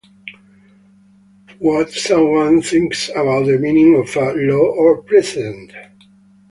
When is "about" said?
3.09-3.45